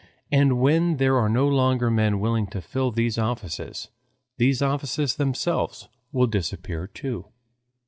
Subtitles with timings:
[0.31, 3.89] And when there are no longer men willing to fill these offices,
[4.37, 7.27] these offices themselves will disappear too.